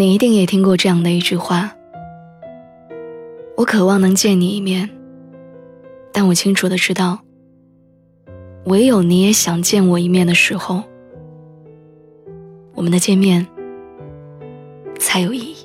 [0.00, 1.76] 你一定也听过这样的一句话
[3.54, 4.88] ：“我渴望能见你一面，
[6.10, 7.18] 但我清楚的知道，
[8.64, 10.82] 唯有你也想见我一面的时候，
[12.74, 13.46] 我们的见面
[14.98, 15.56] 才有意义。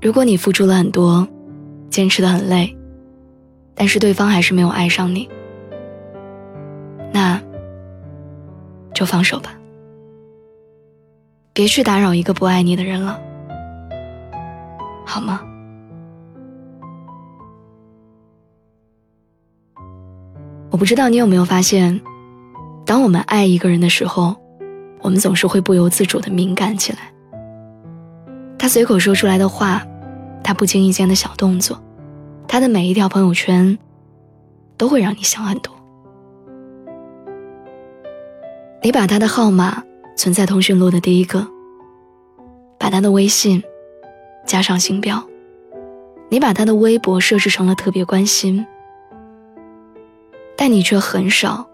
[0.00, 1.26] 如果你付出了很多，
[1.90, 2.72] 坚持的很累，
[3.74, 5.28] 但是对方还是没有爱上你，
[7.12, 7.42] 那
[8.94, 9.52] 就放手吧。”
[11.54, 13.20] 别去打扰一个不爱你的人了，
[15.04, 15.42] 好吗？
[20.70, 22.00] 我不知道你有没有发现，
[22.86, 24.34] 当我们爱一个人的时候，
[25.02, 27.12] 我们总是会不由自主的敏感起来。
[28.58, 29.82] 他随口说出来的话，
[30.42, 31.78] 他不经意间的小动作，
[32.48, 33.78] 他的每一条朋友圈，
[34.78, 35.74] 都会让你想很多。
[38.82, 39.84] 你把他的号码。
[40.14, 41.46] 存在通讯录的第一个，
[42.78, 43.62] 把他的微信
[44.46, 45.22] 加上星标，
[46.28, 48.64] 你把他的微博设置成了特别关心，
[50.56, 51.68] 但你却很少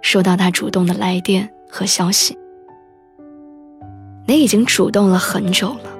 [0.00, 2.38] 收到他主动的来电和消息。
[4.26, 5.90] 你已经主动了很久了，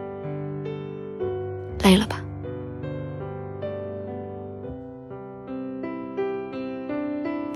[1.82, 2.22] 累了吧？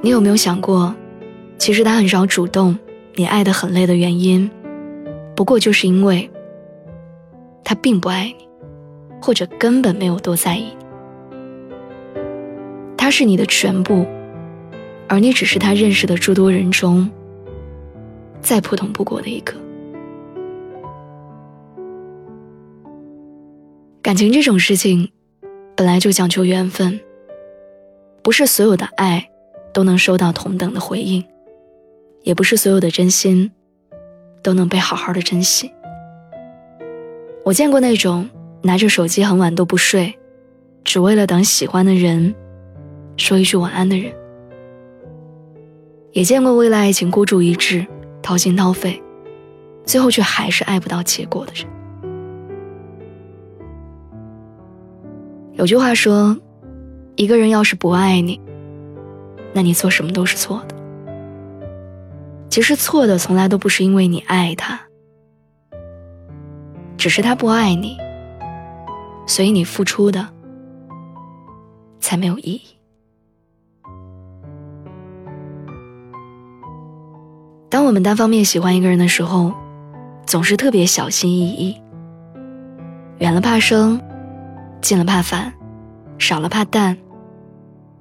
[0.00, 0.92] 你有没有想过，
[1.58, 2.76] 其实他很少主动？
[3.14, 4.50] 你爱的很累的原因，
[5.36, 6.30] 不过就是因为
[7.62, 8.48] 他并不爱你，
[9.20, 10.76] 或者根本没有多在意你。
[12.96, 14.06] 他是你的全部，
[15.08, 17.10] 而你只是他认识的诸多人中
[18.40, 19.54] 再普通不过的一个。
[24.00, 25.10] 感情这种事情，
[25.76, 26.98] 本来就讲究缘分，
[28.22, 29.28] 不是所有的爱
[29.74, 31.22] 都能收到同等的回应。
[32.22, 33.50] 也不是所有的真心
[34.42, 35.72] 都能被好好的珍惜。
[37.44, 38.28] 我见过那种
[38.62, 40.16] 拿着手机很晚都不睡，
[40.84, 42.34] 只为了等喜欢的人
[43.16, 44.12] 说一句晚安的人；
[46.12, 47.84] 也见过为了爱情孤注一掷、
[48.22, 49.02] 掏心掏肺，
[49.84, 51.66] 最后却还是爱不到结果的人。
[55.54, 56.36] 有句话说，
[57.16, 58.40] 一个人要是不爱你，
[59.52, 60.76] 那你做什么都是错的。
[62.52, 64.78] 其实错的从来都不是因为你爱他，
[66.98, 67.96] 只是他不爱你，
[69.26, 70.28] 所以你付出的
[71.98, 72.60] 才没有意义。
[77.70, 79.54] 当我们单方面喜欢一个人的时候，
[80.26, 81.80] 总是特别小心翼翼，
[83.20, 83.98] 远了怕生，
[84.82, 85.50] 近了怕烦，
[86.18, 86.98] 少了怕淡，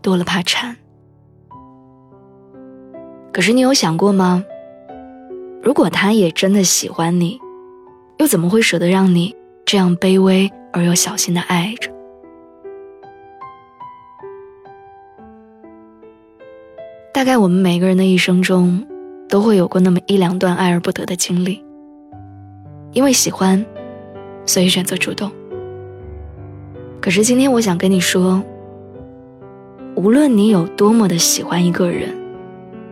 [0.01, 0.75] 多了怕缠。
[3.33, 4.43] 可是你有想过吗？
[5.63, 7.39] 如果他也真的喜欢你，
[8.17, 9.33] 又怎么会舍得让你
[9.63, 11.89] 这样卑微而又小心的爱着？
[17.13, 18.85] 大概我们每个人的一生中，
[19.29, 21.63] 都会有过那么一两段爱而不得的经历。
[22.91, 23.65] 因为喜欢，
[24.45, 25.31] 所以选择主动。
[26.99, 28.43] 可是今天我想跟你说，
[29.95, 32.20] 无论你有多么的喜欢一个人。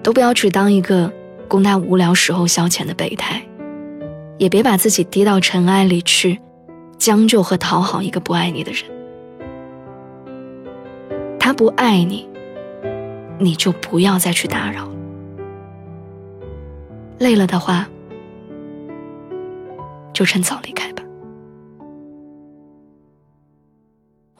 [0.09, 1.13] 都不要去当一个
[1.47, 3.43] 供他无聊时候消遣的备胎，
[4.39, 6.39] 也别把自己低到尘埃里去，
[6.97, 8.83] 将就和讨好一个不爱你的人。
[11.39, 12.27] 他不爱你，
[13.37, 14.89] 你就不要再去打扰。
[17.19, 17.87] 累了的话，
[20.11, 21.03] 就趁早离开吧。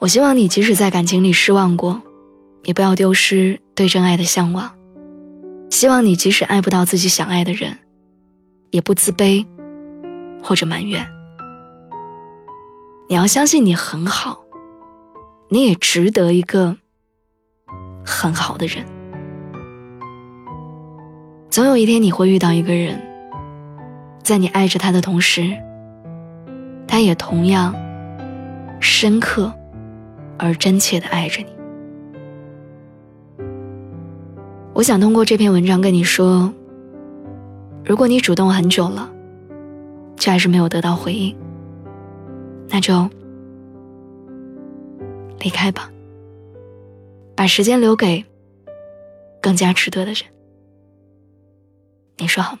[0.00, 2.02] 我希望你即使在感情里失望过，
[2.64, 4.68] 也不要丢失对真爱的向往。
[5.70, 7.78] 希望你即使爱不到自己想爱的人，
[8.70, 9.46] 也不自卑，
[10.42, 11.06] 或者埋怨。
[13.08, 14.40] 你要相信你很好，
[15.48, 16.76] 你也值得一个
[18.04, 18.84] 很好的人。
[21.48, 23.00] 总有一天你会遇到一个人，
[24.22, 25.56] 在你爱着他的同时，
[26.86, 27.74] 他也同样
[28.80, 29.52] 深刻
[30.36, 31.59] 而真切的爱着你。
[34.80, 36.50] 我想通过这篇文章跟你说，
[37.84, 39.12] 如果你主动很久了，
[40.16, 41.36] 却还是没有得到回应，
[42.66, 43.06] 那就
[45.38, 45.90] 离开吧，
[47.36, 48.24] 把时间留给
[49.42, 50.22] 更加值得的人。
[52.16, 52.60] 你说好吗？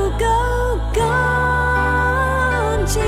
[0.00, 0.24] 不够
[0.94, 1.04] 干
[2.86, 3.02] 净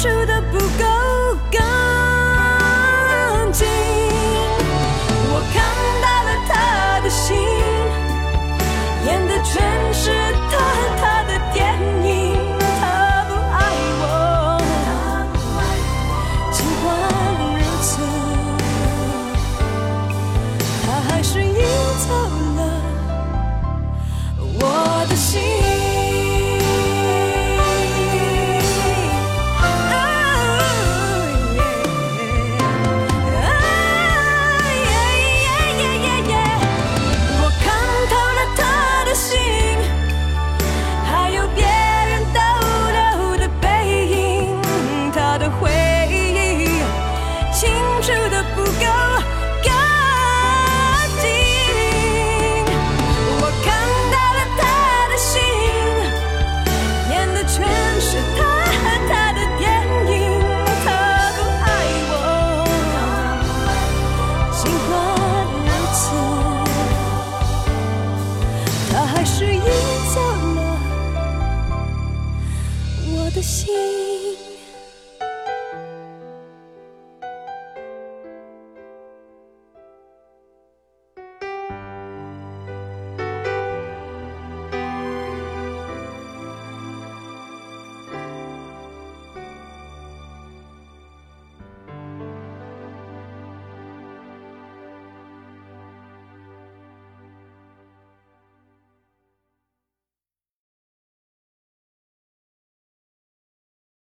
[0.00, 0.99] 输的不够。
[69.20, 69.60] 还是赢
[70.14, 70.20] 走
[70.54, 70.80] 了
[73.12, 73.70] 我的心